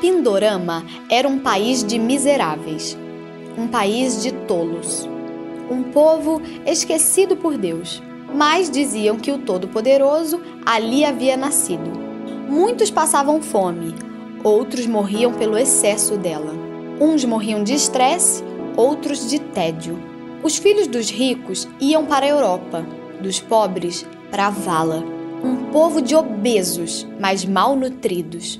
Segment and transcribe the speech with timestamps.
[0.00, 2.96] Pindorama era um país de miseráveis,
[3.58, 5.06] um país de tolos,
[5.70, 8.02] um povo esquecido por Deus.
[8.34, 11.90] Mas diziam que o Todo-Poderoso ali havia nascido.
[12.48, 13.94] Muitos passavam fome,
[14.42, 16.54] outros morriam pelo excesso dela.
[16.98, 18.42] Uns morriam de estresse,
[18.78, 19.98] outros de tédio.
[20.42, 22.86] Os filhos dos ricos iam para a Europa,
[23.20, 25.04] dos pobres para a vala.
[25.44, 28.58] Um povo de obesos, mas mal nutridos.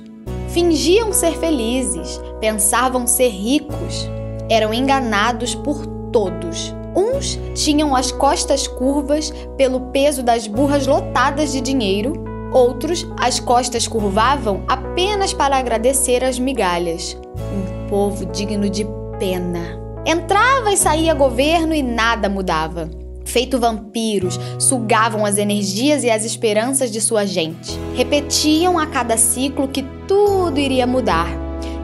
[0.51, 4.09] Fingiam ser felizes, pensavam ser ricos,
[4.49, 6.75] eram enganados por todos.
[6.93, 12.13] Uns tinham as costas curvas pelo peso das burras lotadas de dinheiro,
[12.51, 17.17] outros as costas curvavam apenas para agradecer as migalhas.
[17.37, 18.85] Um povo digno de
[19.17, 19.79] pena.
[20.05, 22.89] Entrava e saía governo e nada mudava
[23.31, 27.79] feito vampiros, sugavam as energias e as esperanças de sua gente.
[27.95, 31.29] Repetiam a cada ciclo que tudo iria mudar,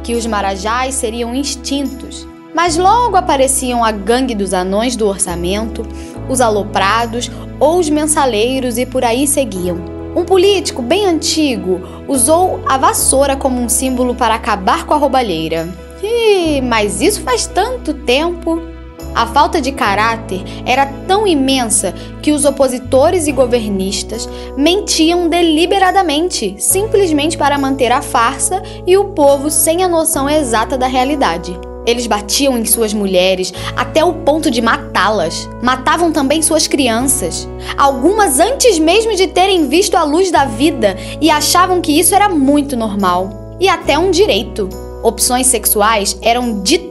[0.04, 2.28] que os marajás seriam extintos.
[2.54, 5.86] Mas logo apareciam a gangue dos anões do orçamento,
[6.30, 9.78] os aloprados ou os mensaleiros e por aí seguiam.
[10.16, 15.70] Um político bem antigo usou a vassoura como um símbolo para acabar com a roubalheira.
[16.02, 18.77] Ih, mas isso faz tanto tempo!
[19.18, 27.36] A falta de caráter era tão imensa que os opositores e governistas mentiam deliberadamente, simplesmente
[27.36, 31.60] para manter a farsa e o povo sem a noção exata da realidade.
[31.84, 35.50] Eles batiam em suas mulheres até o ponto de matá-las.
[35.64, 41.32] Matavam também suas crianças, algumas antes mesmo de terem visto a luz da vida e
[41.32, 44.70] achavam que isso era muito normal e até um direito.
[45.02, 46.87] Opções sexuais eram ditadas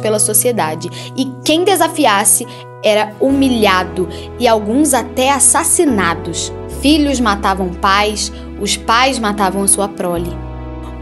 [0.00, 2.46] pela sociedade e quem desafiasse
[2.84, 4.08] era humilhado
[4.38, 6.52] e alguns até assassinados.
[6.80, 10.30] Filhos matavam pais, os pais matavam sua prole.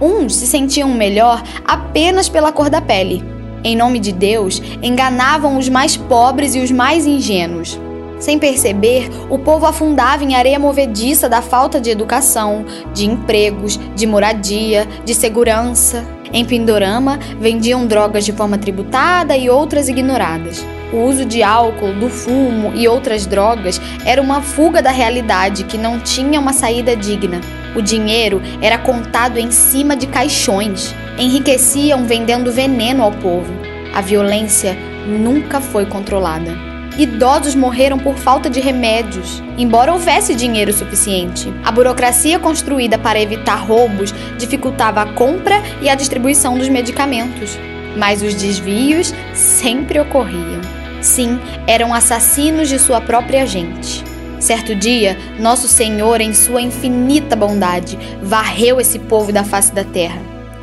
[0.00, 3.22] Uns se sentiam melhor apenas pela cor da pele.
[3.62, 7.78] Em nome de Deus, enganavam os mais pobres e os mais ingênuos.
[8.18, 14.06] Sem perceber, o povo afundava em areia movediça da falta de educação, de empregos, de
[14.06, 16.04] moradia, de segurança.
[16.34, 20.66] Em Pindorama, vendiam drogas de forma tributada e outras ignoradas.
[20.92, 25.78] O uso de álcool, do fumo e outras drogas era uma fuga da realidade que
[25.78, 27.40] não tinha uma saída digna.
[27.76, 30.92] O dinheiro era contado em cima de caixões.
[31.16, 33.54] Enriqueciam vendendo veneno ao povo.
[33.94, 36.73] A violência nunca foi controlada.
[36.96, 41.52] Idosos morreram por falta de remédios, embora houvesse dinheiro suficiente.
[41.64, 47.58] A burocracia construída para evitar roubos dificultava a compra e a distribuição dos medicamentos.
[47.96, 50.60] Mas os desvios sempre ocorriam.
[51.00, 54.04] Sim, eram assassinos de sua própria gente.
[54.38, 60.20] Certo dia, Nosso Senhor, em sua infinita bondade, varreu esse povo da face da terra.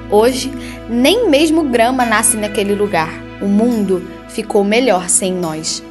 [0.09, 0.52] Hoje,
[0.90, 3.12] nem mesmo grama nasce naquele lugar.
[3.42, 5.84] O mundo ficou melhor sem nós.